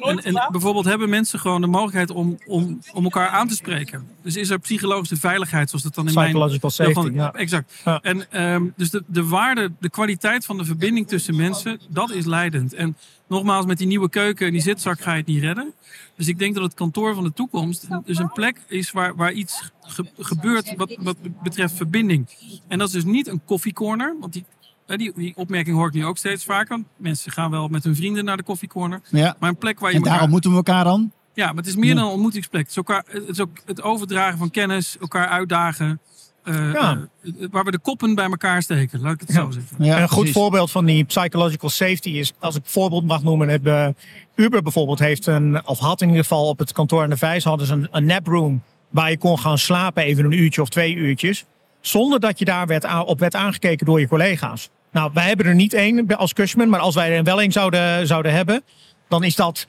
[0.00, 4.06] En, en bijvoorbeeld hebben mensen gewoon de mogelijkheid om, om, om elkaar aan te spreken.
[4.22, 7.32] Dus is er psychologische veiligheid, zoals dat dan in mijn Psychological safety, van- ja.
[7.32, 7.74] Exact.
[7.84, 8.00] Ja.
[8.02, 12.24] En ehm, dus de, de waarde, de kwaliteit van de verbinding tussen mensen, dat is
[12.24, 12.74] leidend.
[12.74, 12.96] En
[13.28, 15.72] nogmaals, met die nieuwe keuken en die zitzak ga je het niet redden.
[16.16, 19.32] Dus ik denk dat het kantoor van de toekomst dus een plek is waar, waar
[19.32, 22.26] iets ge- gebeurt wat, wat betreft verbinding.
[22.68, 24.44] En dat is dus niet een koffiecorner, want die,
[24.86, 26.82] die, die opmerking hoor ik nu ook steeds vaker.
[26.96, 29.00] Mensen gaan wel met hun vrienden naar de koffiecorner.
[29.10, 29.36] Ja.
[29.38, 30.14] Maar een plek waar je En elkaar...
[30.14, 31.12] daarom moeten we elkaar dan.
[31.34, 32.60] Ja, maar het is meer dan een ontmoetingsplek.
[32.60, 36.00] Het is, elkaar, het is ook het overdragen van kennis, elkaar uitdagen.
[36.44, 37.08] Eh, Ja.
[37.22, 39.34] eh, waar we de koppen bij elkaar steken, laat ik het Ja.
[39.44, 39.84] zo zeggen.
[39.84, 40.34] Ja, een goed precies.
[40.34, 43.88] voorbeeld van die psychological safety is, als ik een voorbeeld mag noemen, heb, eh,
[44.34, 47.44] Uber bijvoorbeeld heeft een, of had in ieder geval op het kantoor aan de Vijs,
[47.44, 50.94] hadden ze een, een naproom waar je kon gaan slapen even een uurtje of twee
[50.94, 51.44] uurtjes,
[51.80, 54.70] zonder dat je daar werd aan- op werd aangekeken door je collega's.
[54.92, 58.06] Nou, wij hebben er niet één als Cushman, maar als wij er wel één zouden,
[58.06, 58.62] zouden hebben,
[59.08, 59.66] dan is dat,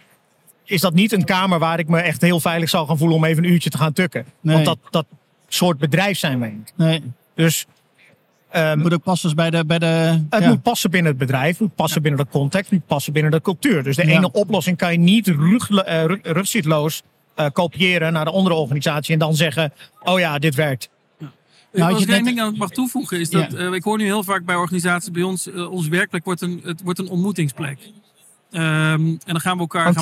[0.63, 3.23] is dat niet een kamer waar ik me echt heel veilig zou gaan voelen om
[3.23, 4.25] even een uurtje te gaan tukken.
[4.41, 4.53] Nee.
[4.53, 5.05] Want dat, dat
[5.49, 6.73] soort bedrijf zijn wij niet.
[6.75, 7.03] Nee,
[7.35, 7.65] Dus
[8.51, 9.65] ehm, moet ook passen bij de...
[9.65, 9.85] Bij de
[10.29, 10.49] het ja.
[10.49, 13.31] moet passen binnen het bedrijf, het moet passen binnen de context, het moet passen binnen
[13.31, 13.83] de cultuur.
[13.83, 14.17] Dus de Ja.
[14.17, 16.03] ene oplossing kan je niet rug, eh,
[17.35, 20.89] eh, kopiëren naar de andere organisatie en dan zeggen: Oh ja, dit werkt.
[21.73, 23.57] Nou, als je ik ding aan mag toevoegen, is dat Ja.
[23.57, 26.81] eh, ik hoor nu heel vaak bij organisaties bij ons, ons werkplek wordt een, het
[26.83, 27.77] wordt een ontmoetingsplek.
[28.51, 29.87] Ehm, en dan gaan we elkaar.
[29.87, 29.99] Een we-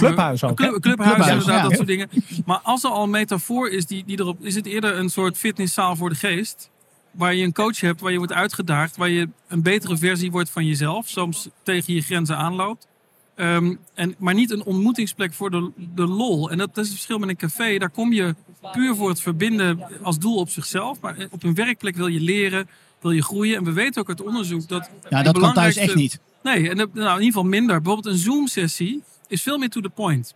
[0.49, 1.61] ook, club- clubhuis, Clubhuis, inderdaad, ja.
[1.67, 2.09] dat soort dingen.
[2.45, 4.45] Maar als er al een metafoor is die, die erop.
[4.45, 6.69] is het eerder een soort fitnesszaal voor de geest.
[7.11, 10.49] Waar je een coach hebt, waar je wordt uitgedaagd, waar je een betere versie wordt
[10.49, 12.87] van jezelf, soms tegen je grenzen aanloopt.
[13.35, 16.49] Ehm, en, maar niet een ontmoetingsplek voor de, de lol.
[16.51, 17.77] En dat, dat is het verschil met een café.
[17.77, 18.35] Daar kom je
[18.71, 20.99] puur voor het verbinden als doel op zichzelf.
[20.99, 22.69] Maar op een werkplek wil je leren,
[23.01, 23.57] wil je groeien.
[23.57, 24.89] En we weten ook uit onderzoek dat.
[25.09, 26.19] Ja, dat kan thuis echt niet.
[26.53, 27.81] Nee, en dat- nou, in ieder geval minder.
[27.81, 30.35] Bijvoorbeeld een Zoom-sessie is veel meer to the point.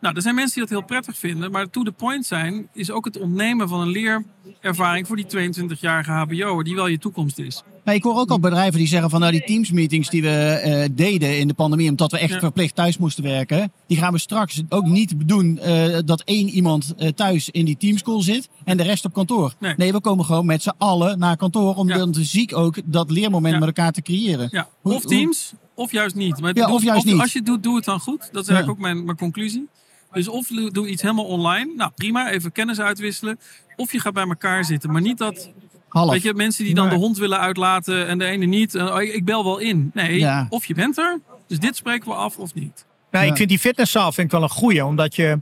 [0.00, 1.50] Nou, er zijn mensen die dat heel prettig vinden.
[1.50, 6.10] Maar to the point zijn is ook het ontnemen van een leerervaring voor die 22-jarige
[6.10, 6.64] HBO'er.
[6.64, 7.62] Die wel je toekomst is.
[7.84, 10.88] Ja, ik hoor ook al bedrijven die zeggen van nou die teamsmeetings die we eh,
[10.92, 12.38] deden in de pandemie omdat we echt Ja.
[12.38, 16.94] verplicht thuis moesten werken, die gaan we straks ook niet doen eh, dat één iemand
[16.96, 19.54] eh, thuis in die teamschool zit en de rest op kantoor.
[19.76, 19.92] Nee.
[19.92, 21.96] we komen gewoon met z'n allen naar kantoor om Ja.
[21.96, 23.58] dan ziek ook dat leermoment Ja.
[23.58, 24.48] met elkaar te creëren.
[24.50, 26.40] Ja, Hoe- of teams, of juist niet.
[26.40, 27.20] Maar Ja, of juist niet.
[27.20, 28.28] Als je het doet, doe het dan goed.
[28.32, 29.68] Dat is eigenlijk ook mijn, mijn conclusie.
[30.12, 31.72] Dus of doe doe iets helemaal online.
[31.76, 32.30] Nou, prima.
[32.30, 33.38] Even kennis uitwisselen.
[33.76, 34.92] Of je gaat bij elkaar zitten.
[34.92, 35.50] Maar niet dat,
[35.88, 36.10] Half.
[36.12, 36.94] weet je, mensen die dan Nee.
[36.94, 38.74] de hond willen uitlaten en de ene niet.
[38.74, 39.90] En, oh, ik bel wel in.
[39.94, 40.46] Nee, Ja.
[40.48, 41.20] of je bent er.
[41.46, 42.84] Dus dit spreken we af of niet.
[43.10, 43.20] Ja.
[43.20, 45.38] ik vind die fitnesszaal vind ik wel een goeie, omdat je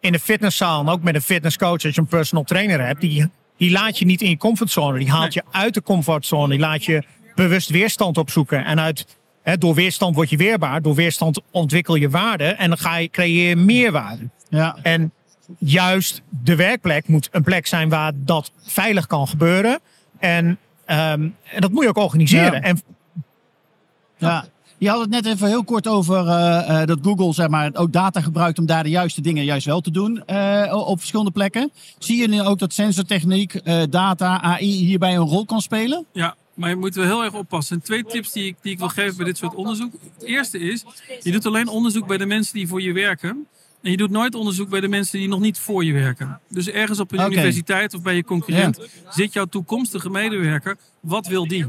[0.00, 3.30] in een fitnesszaal en ook met een fitnesscoach, als je een personal trainer hebt, die,
[3.56, 4.98] die laat je niet in je comfortzone.
[4.98, 6.48] Die haalt je uit de comfortzone.
[6.48, 7.02] Die laat je
[7.34, 8.64] bewust weerstand opzoeken.
[8.64, 9.15] En uit,
[9.54, 10.82] door weerstand word je weerbaar.
[10.82, 12.44] Door weerstand ontwikkel je waarde.
[12.44, 14.28] En dan ga je, creëer je meerwaarde.
[14.48, 14.76] Ja.
[14.82, 15.12] En
[15.58, 19.80] juist de werkplek moet een plek zijn waar dat veilig kan gebeuren.
[20.18, 22.52] En, ehm, en dat moet je ook organiseren.
[22.52, 22.60] Ja.
[22.60, 22.80] En
[24.18, 24.44] Ja.
[24.78, 27.92] Je had het net even heel kort over eh, eh, dat Google zeg maar, ook
[27.92, 31.70] data gebruikt om daar de juiste dingen juist wel te doen eh, op verschillende plekken.
[31.98, 36.06] Zie je nu ook dat sensortechniek, eh, data, AI hierbij een rol kan spelen?
[36.12, 37.76] Ja, maar je moet wel heel erg oppassen.
[37.76, 39.92] En twee tips die ik, die ik wil geven bij dit soort onderzoek.
[40.14, 40.84] Het eerste is,
[41.22, 43.46] je doet alleen onderzoek bij de mensen die voor je werken.
[43.82, 46.40] En je doet nooit onderzoek bij de mensen die nog niet voor je werken.
[46.48, 48.78] Dus ergens op een universiteit of bij je concurrent
[49.10, 50.76] zit jouw toekomstige medewerker.
[51.00, 51.66] Wat wil die?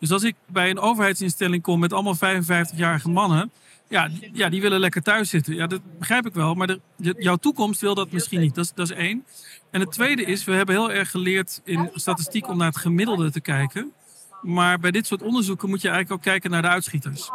[0.00, 3.50] Dus als ik bij een overheidsinstelling kom met allemaal 55-jarige mannen.
[3.88, 5.54] Ja, die- ja, die willen lekker thuis zitten.
[5.54, 6.54] Ja, dat begrijp ik wel.
[6.54, 8.54] Maar de- jouw toekomst wil dat misschien niet.
[8.54, 9.24] Dat is, dat is één.
[9.70, 13.30] En het tweede is, we hebben heel erg geleerd in statistiek om naar het gemiddelde
[13.30, 13.92] te kijken.
[14.42, 17.30] Maar bij dit soort onderzoeken moet je eigenlijk ook kijken naar de uitschieters.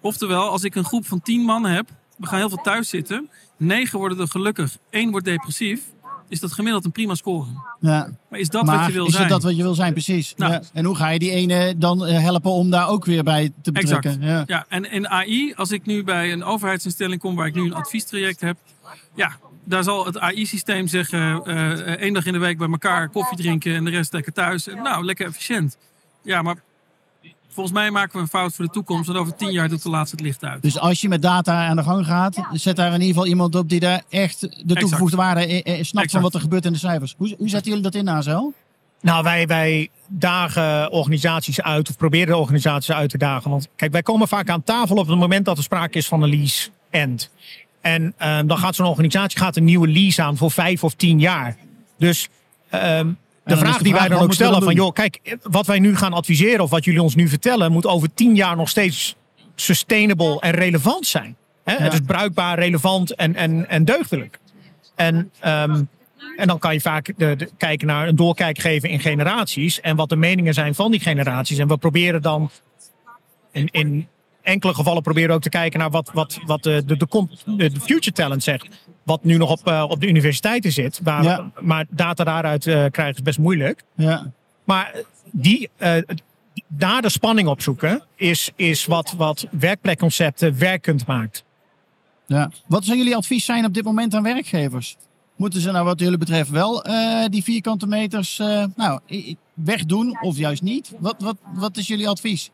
[0.00, 3.30] Oftewel, als ik een groep van tien man heb, we gaan heel veel thuis zitten.
[3.56, 5.80] Negen worden er gelukkig, één wordt depressief.
[6.28, 7.46] Is dat gemiddeld een prima score.
[7.80, 8.10] Ja.
[8.28, 9.22] Maar is dat maar wat je wil is zijn?
[9.22, 10.34] het dat wat je wil zijn, precies.
[10.36, 10.52] Nou.
[10.52, 10.62] Ja.
[10.72, 13.72] En hoe ga je die ene dan eh, helpen om daar ook weer bij te
[13.72, 14.10] betrekken?
[14.10, 14.24] Exact.
[14.24, 14.44] Ja.
[14.46, 17.74] Ja, en in AI, als ik nu bij een overheidsinstelling kom waar ik nu een
[17.74, 18.56] adviestraject heb,
[19.14, 23.08] ja, daar zal het AI-systeem zeggen: eh, eh, één dag in de week bij elkaar
[23.08, 24.66] koffie drinken en de rest lekker thuis.
[24.66, 25.76] Nou, lekker efficiënt.
[26.22, 26.56] Ja, maar
[27.48, 29.08] volgens mij maken we een fout voor de toekomst.
[29.08, 30.62] En over tien jaar doet de laatste het licht uit.
[30.62, 33.54] Dus als je met data aan de gang gaat, zet daar in ieder geval iemand
[33.54, 36.72] op die daar echt de toegevoegde waarde eh, eh, snapt van wat er gebeurt in
[36.72, 37.14] de cijfers.
[37.18, 38.54] Hoe, hoe zetten jullie dat in, Azel?
[39.00, 43.50] Nou, wij, wij dagen organisaties uit of proberen organisaties uit te dagen.
[43.50, 46.22] Want kijk, wij komen vaak aan tafel op het moment dat er sprake is van
[46.22, 47.30] een lease end.
[47.80, 51.20] En ehm, dan gaat zo'n organisatie gaat een nieuwe lease aan voor vijf of tien
[51.20, 51.56] jaar.
[51.98, 52.28] Dus
[52.68, 53.12] ehm,
[53.54, 55.96] de vraag de die vraag, wij dan ook stellen van joh, kijk, wat wij nu
[55.96, 59.16] gaan adviseren of wat jullie ons nu vertellen, moet over tien jaar nog steeds
[59.54, 61.36] sustainable en relevant zijn.
[61.64, 61.76] Hè?
[61.76, 64.38] Het is bruikbaar, relevant en, en, en deugdelijk.
[64.94, 65.82] En, ehm,
[66.36, 69.80] en dan kan je vaak de, de- kijken naar een doorkijk geven in generaties.
[69.80, 71.58] En wat de meningen zijn van die generaties.
[71.58, 72.50] En we proberen dan
[73.52, 74.08] in, in
[74.42, 77.06] enkele gevallen proberen we ook te kijken naar wat, wat, wat de, de, de,
[77.44, 78.68] de de future talent zegt.
[79.02, 81.00] Wat nu nog op, eh, op de universiteiten zit.
[81.02, 81.50] Waar, Ja.
[81.60, 83.84] Maar data daaruit eh, krijgen is best moeilijk.
[83.94, 84.32] Ja.
[84.64, 84.94] Maar
[85.30, 85.96] die, eh,
[86.66, 91.44] daar de spanning op zoeken is, is wat, wat werkplekconcepten werkend maakt.
[92.26, 92.50] Ja.
[92.66, 94.96] Wat zou jullie advies zijn op dit moment aan werkgevers?
[95.40, 99.00] Moeten ze nou wat jullie betreft wel eh, die vierkante meters eh, nou,
[99.54, 100.92] wegdoen of juist niet?
[100.98, 102.50] Wat, wat, wat is jullie advies?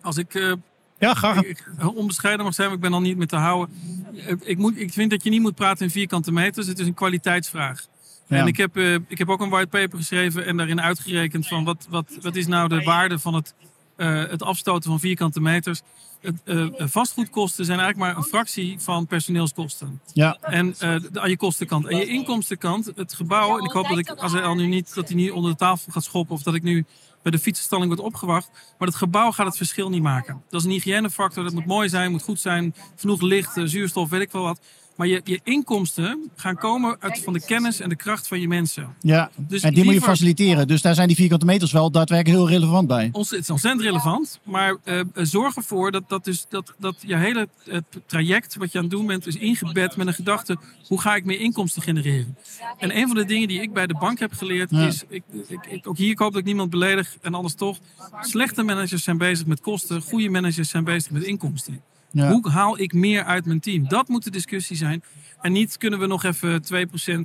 [0.00, 0.52] Als ik eh,
[1.00, 1.42] Ja, graag.
[1.42, 3.74] ik, onbescheiden mag zijn, maar ik ben al niet meer te houden.
[4.44, 6.66] Ik, moet, ik vind dat je niet moet praten in vierkante meters.
[6.66, 7.86] Het is een kwaliteitsvraag.
[8.26, 8.36] Ja.
[8.36, 11.86] En ik heb, eh, ik heb ook een whitepaper geschreven en daarin uitgerekend van wat,
[11.90, 13.54] wat, wat is nou de waarde van het,
[14.06, 15.82] het afstoten van vierkante meters.
[16.20, 20.00] Het, eh, vastgoedkosten zijn eigenlijk maar een fractie van personeelskosten.
[20.12, 20.36] Ja.
[20.40, 21.86] En eh, de- aan je kostenkant.
[21.86, 23.58] En je inkomstenkant, het gebouw.
[23.58, 25.56] En ik hoop dat ik, als hij al nu niet, dat hij niet onder de
[25.56, 26.34] tafel gaat schoppen.
[26.34, 26.84] Of dat ik nu
[27.22, 28.50] bij de fietsenstalling word opgewacht.
[28.78, 30.42] Maar het gebouw gaat het verschil niet maken.
[30.48, 31.44] Dat is een hygiënefactor.
[31.44, 32.74] Dat moet mooi zijn, moet goed zijn.
[32.96, 34.60] Genoeg licht, eh, zuurstof, weet ik wel wat.
[35.00, 38.48] Maar je, je inkomsten gaan komen uit van de kennis en de kracht van je
[38.48, 38.94] mensen.
[39.00, 39.30] Ja.
[39.36, 40.68] Dus en die moet je faciliteren.
[40.68, 43.08] Dus daar zijn die vierkante meters wel daadwerkelijk heel relevant bij.
[43.12, 47.16] Ons, het is ontzettend relevant, maar eh, zorg ervoor dat, dat, dus, dat, dat je
[47.16, 51.00] hele het traject wat je aan het doen bent, is ingebed met een gedachte: hoe
[51.00, 52.36] ga ik meer inkomsten genereren?
[52.78, 54.86] En een van de dingen die ik bij de bank heb geleerd Ja.
[54.86, 57.78] is: ik, ik, ik, ook hier ik hoop dat ik niemand beledig en anders toch.
[58.20, 61.80] Slechte managers zijn bezig met kosten, goede managers zijn bezig met inkomsten.
[62.12, 63.88] Hoe haal ik meer uit mijn team?
[63.88, 65.02] Dat moet de discussie zijn.
[65.40, 67.18] En niet kunnen we nog even 2% eh,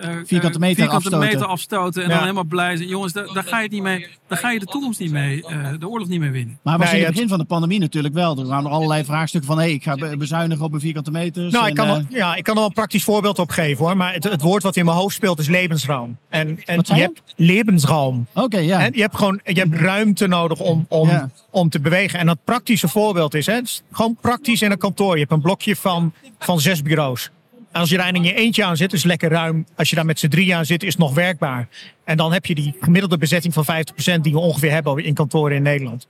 [0.00, 1.18] Vierkante eh, meter vierkante afstoten.
[1.18, 2.14] meter afstoten en Ja.
[2.14, 2.88] dan helemaal blij zijn.
[2.88, 4.06] Jongens, daar, daar ga je het niet mee.
[4.28, 6.58] Daar ga je de toekomst niet mee, eh, de oorlog niet mee winnen.
[6.62, 8.38] Maar was Nee, in het het- begin van de pandemie natuurlijk wel.
[8.38, 9.58] Er waren er allerlei vraagstukken van...
[9.58, 11.52] Hey, ik ga be- bezuinigen op mijn vierkante meters.
[11.52, 13.50] Nou, en, ik kan, eh, er, ja, ik kan er wel een praktisch voorbeeld op
[13.50, 13.96] geven hoor.
[13.96, 16.16] Maar het, het woord wat in mijn hoofd speelt is levensruim.
[16.28, 18.26] En, en je hebt levensruim.
[18.34, 18.84] Oké, ja.
[18.84, 21.30] En je hebt gewoon je hebt ruimte nodig om, om, Ja.
[21.50, 22.18] om te bewegen.
[22.18, 25.12] En dat praktische voorbeeld is, hè, is gewoon praktisch in een kantoor.
[25.14, 27.30] Je hebt een blokje van, van zes bureaus.
[27.76, 29.66] Als je daar in je eentje aan zit, is het lekker ruim.
[29.76, 31.68] Als je daar met z'n drie aan zit, is het nog werkbaar.
[32.04, 35.56] En dan heb je die gemiddelde bezetting van 50% die we ongeveer hebben in kantoren
[35.56, 36.08] in Nederland.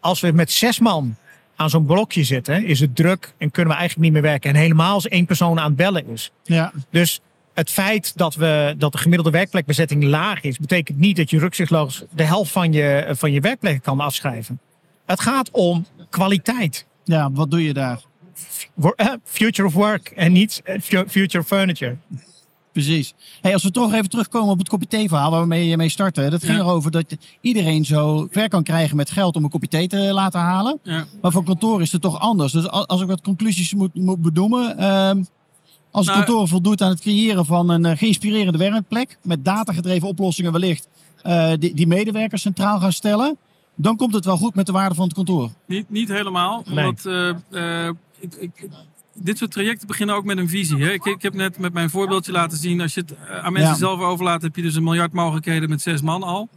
[0.00, 1.16] Als we met zes man
[1.56, 4.50] aan zo'n blokje zitten, is het druk en kunnen we eigenlijk niet meer werken.
[4.50, 6.32] En helemaal als één persoon aan het bellen is.
[6.42, 6.72] ja.
[6.90, 7.20] Dus
[7.54, 12.04] het feit dat, we, dat de gemiddelde werkplekbezetting laag is, betekent niet dat je rukzichtloos
[12.10, 14.60] de helft van je, van je werkplek kan afschrijven.
[15.06, 16.86] Het gaat om kwaliteit.
[17.04, 18.00] ja, wat doe je daar?
[18.96, 21.96] Eh, Future of work en niet eh, fu- future furniture.
[22.72, 23.14] Precies.
[23.40, 25.88] Hey, als we toch even terugkomen op het kopje thee verhaal waar we mee, mee
[25.88, 26.30] starten.
[26.30, 26.64] Dat ging Ja.
[26.64, 30.40] erover dat iedereen zo ver kan krijgen met geld om een kopje thee te laten
[30.40, 30.78] halen.
[30.82, 31.04] Ja.
[31.22, 32.52] Maar voor kantoor is het toch anders.
[32.52, 34.78] Dus al- als ik wat conclusies moet, moet bedoelen.
[34.78, 35.22] ehm,
[35.90, 39.18] als het Nou, kantoor voldoet aan het creëren van een eh, geïnspirerende werkplek.
[39.22, 40.88] Met datagedreven oplossingen wellicht.
[41.22, 43.36] eh, die, die medewerkers centraal gaan stellen.
[43.80, 45.50] dan komt het wel goed met de waarde van het kantoor.
[45.66, 46.62] Niet, niet helemaal.
[46.66, 46.86] Nee.
[46.88, 48.68] Omdat, eh, eh, ik, ik,
[49.14, 50.82] dit soort trajecten beginnen ook met een visie.
[50.82, 50.90] Hè?
[50.92, 52.80] Ik, ik heb net met mijn voorbeeldje laten zien.
[52.80, 53.78] Als je het aan mensen Ja.
[53.78, 56.48] zelf overlaat, heb je dus een miljard mogelijkheden met zes man al.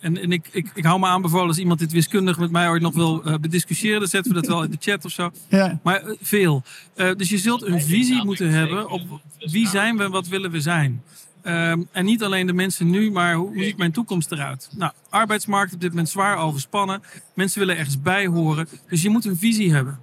[0.00, 2.82] En, en ik, ik, ik hou me aanbevolen als iemand dit wiskundig met mij ooit
[2.82, 3.98] nog wil eh, bediscussiëren.
[4.00, 5.30] Dan zetten we dat wel in de chat of zo.
[5.48, 6.62] Ja, Maar eh, veel.
[6.94, 9.02] Eh, dus je zult een visie moeten hebben op
[9.38, 11.02] wie zijn we en wat willen we zijn.
[11.42, 14.68] Ehm, en niet alleen de mensen nu, maar hoe, hoe ziet mijn toekomst eruit?
[14.76, 17.02] Nou, arbeidsmarkt op dit moment zwaar overspannen.
[17.34, 18.68] Mensen willen ergens bij horen.
[18.88, 19.98] Dus je moet een visie hebben.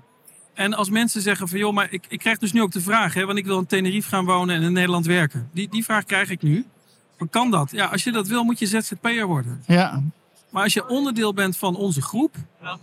[0.56, 3.14] En als mensen zeggen van joh, maar ik, ik krijg dus nu ook de vraag,
[3.14, 5.50] hè, want ik wil in Tenerife gaan wonen en in Nederland werken.
[5.54, 6.66] Die, die vraag krijg ik nu.
[7.30, 7.72] Kan dat?
[7.72, 9.62] Ja, als je dat wil, moet je ZZP'er worden.
[9.68, 10.02] ja,
[10.50, 12.36] Maar als je onderdeel bent van onze groep,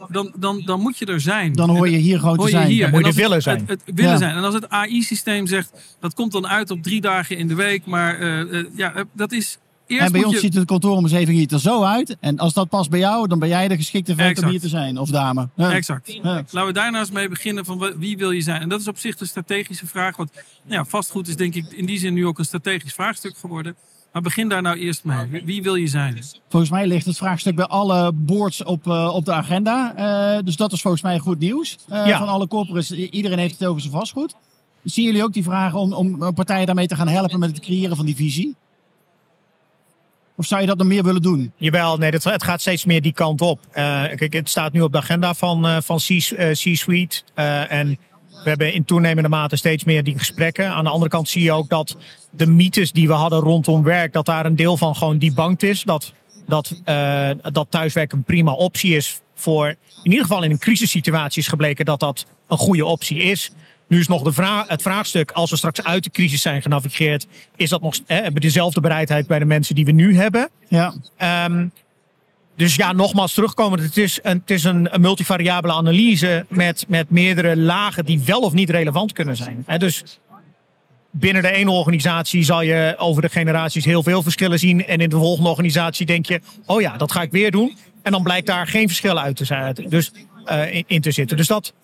[0.09, 1.53] dan, dan, dan moet je er zijn.
[1.53, 2.69] dan hoor je hier gewoon te Hoor je zijn.
[2.69, 2.91] hier.
[2.91, 3.59] Dan moet je willen zijn.
[3.67, 4.17] Het, het willen Ja.
[4.17, 4.37] zijn.
[4.37, 7.87] En als het AI-systeem zegt, dat komt dan uit op drie dagen in de week.
[7.87, 9.59] Maar eh, eh, ja, eh, dat is...
[9.93, 12.17] Eerst En bij ons je, ziet de kantooromgeving hier er zo uit.
[12.21, 14.69] En als dat past bij jou, dan ben jij de geschikte vent om hier te
[14.69, 14.99] zijn.
[14.99, 15.49] Of dame.
[15.57, 15.73] Ja.
[15.73, 16.13] Exact.
[16.13, 16.23] Ja.
[16.23, 18.61] Laten we daar eens mee beginnen van wie wil je zijn.
[18.61, 20.17] En dat is op zich de strategische vraag.
[20.17, 23.37] Want nou ja, vastgoed is denk ik in die zin nu ook een strategisch vraagstuk
[23.39, 23.77] geworden.
[24.13, 25.43] Maar begin daar nou eerst mee.
[25.45, 26.23] Wie- wil je zijn?
[26.49, 29.95] Volgens mij ligt het vraagstuk bij alle boards op, eh, op de agenda.
[30.37, 31.79] Eh, dus dat is volgens mij goed nieuws.
[31.89, 32.19] Eh, Ja.
[32.19, 32.91] Van alle corporates.
[32.91, 34.35] Iedereen heeft het over zijn vastgoed.
[34.85, 37.97] Zien jullie ook die vragen om, om partijen daarmee te gaan helpen met het creëren
[37.97, 38.57] van die visie?
[40.37, 41.53] Of zou je dat nog meer willen doen?
[41.57, 43.61] Jawel, nee, dat, het gaat steeds meer die kant op.
[43.71, 47.23] Eh, kijk, het staat nu op de agenda van, eh, van eh, C-Suite.
[47.69, 50.69] En we hebben in toenemende mate steeds meer die gesprekken.
[50.69, 51.97] Aan de andere kant zie je ook dat
[52.31, 55.83] de mythes die we hadden rondom werk, dat daar een deel van gewoon debunked is.
[55.83, 56.13] Dat,
[56.47, 56.81] dat,
[57.53, 59.69] dat thuiswerken een prima optie is voor,
[60.03, 63.51] in ieder geval in een crisissituatie is gebleken dat dat een goede optie is.
[63.93, 67.27] Nu is nog de vraag, het vraagstuk, als we straks uit de crisis zijn genavigeerd,
[67.57, 70.49] is dat nog, eh, hebben we dezelfde bereidheid bij de mensen die we nu hebben?
[70.69, 71.67] Ja, Ehm,
[72.57, 73.81] dus ja, nogmaals terugkomen.
[73.81, 78.41] Het is een, het is een, een multivariabele analyse met, met meerdere lagen die wel
[78.41, 79.63] of niet relevant kunnen zijn.
[79.67, 80.19] Hè, dus
[81.11, 84.87] binnen de ene organisatie zal je over de generaties heel veel verschillen zien.
[84.87, 87.77] En in de volgende organisatie denk je, oh ja, dat ga ik weer doen.
[88.03, 90.13] En dan blijkt daar geen verschil uit te zijn, dus,
[90.45, 91.37] eh, in, in te zitten.
[91.37, 91.75] Dus dat,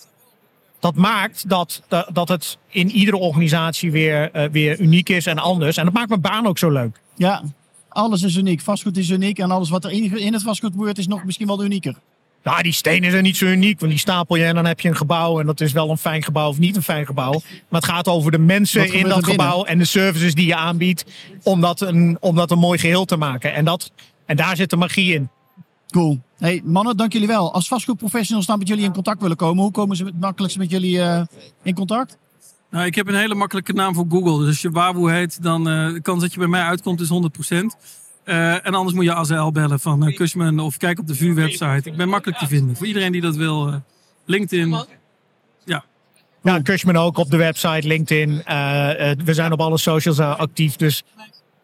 [0.81, 5.38] dat maakt dat, dat, dat het in iedere organisatie weer, eh, weer uniek is en
[5.38, 5.77] anders.
[5.77, 7.01] En dat maakt mijn baan ook zo leuk.
[7.17, 7.43] ja.
[7.88, 8.61] Alles is uniek.
[8.61, 9.38] Vastgoed is uniek.
[9.38, 11.95] En alles wat er in, het vastgoed gebeurt is nog misschien wel unieker.
[12.43, 14.88] Nou, die stenen zijn niet zo uniek, want die stapel je en dan heb je
[14.88, 15.41] een gebouw.
[15.41, 17.33] En dat is wel een fijn gebouw of niet een fijn gebouw.
[17.69, 21.05] Maar het gaat over de mensen in dat gebouw en de services die je aanbiedt.
[21.43, 23.55] Om dat een, om dat een mooi geheel te maken.
[23.55, 23.91] En, dat,
[24.27, 25.29] en daar zit de magie in.
[25.90, 26.20] Cool.
[26.38, 27.53] Hey mannen, dank jullie wel.
[27.55, 30.70] Als vastgoedprofessionals dan met jullie in contact willen komen, hoe komen ze het makkelijkst met
[30.70, 31.22] jullie eh,
[31.62, 32.16] in contact?
[32.70, 34.38] Nou, ik heb een hele makkelijke naam voor Google.
[34.38, 37.09] Dus als je Wawoe heet, dan eh, de kans dat je bij mij uitkomt is
[37.09, 37.57] 100%.
[38.24, 41.90] Eh, en anders moet je AZL bellen van eh Cushman of kijk op de VU-website.
[41.90, 42.77] Ik ben makkelijk te vinden.
[42.77, 43.68] Voor iedereen die dat wil.
[43.68, 43.74] eh,
[44.24, 44.70] LinkedIn.
[45.64, 45.85] Ja,
[46.42, 48.37] Ja, Cushman ook op de website, LinkedIn.
[49.24, 50.77] We zijn op alle socials actief.
[50.77, 51.03] Dus,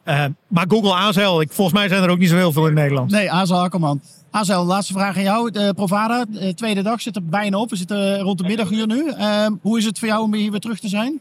[0.04, 2.74] eh, maar Google ASL, ik, volgens mij zijn er ook niet zo heel veel in
[2.74, 3.10] Nederland.
[3.10, 4.00] Nee, Azel Akkerman.
[4.30, 5.50] Azel, laatste vraag aan jou.
[5.50, 7.70] De Provada, de tweede dag zit er bijna op.
[7.70, 9.10] We zitten rond de middaguur nu.
[9.10, 11.20] Ehm, hoe is het voor jou om hier weer terug te zijn?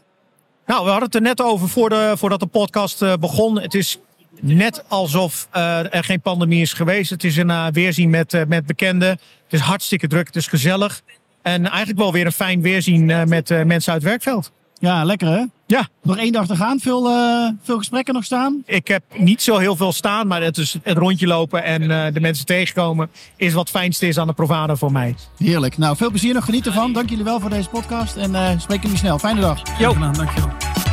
[0.66, 3.60] Nou, we hadden het er net over voor de, voordat de podcast eh, begon.
[3.60, 3.98] Het is
[4.40, 7.10] net alsof eh, er geen pandemie is geweest.
[7.10, 9.08] Het is een eh, weerzien met, eh, met bekenden.
[9.08, 11.02] Het is hartstikke druk, het is gezellig.
[11.44, 14.52] En eigenlijk wel weer een fijn weerzien eh, met eh, mensen uit het werkveld.
[14.78, 15.44] Ja, lekker hè?
[15.66, 16.80] Ja, Nog één dag te gaan.
[16.80, 18.62] Veel, eh, veel gesprekken nog staan.
[18.66, 22.12] ik heb niet zo heel veel staan, maar het, is het rondje lopen en eh,
[22.12, 25.14] de mensen tegenkomen is wat fijnste is aan de Provada voor mij.
[25.38, 25.78] Heerlijk.
[25.78, 26.44] Nou, veel plezier nog.
[26.44, 26.92] Geniet ervan.
[26.92, 28.16] Dank jullie wel voor deze podcast.
[28.16, 29.18] En eh spreken jullie snel.
[29.18, 29.60] Fijne dag.
[29.76, 30.12] gedaan.
[30.12, 30.83] Dankjewel.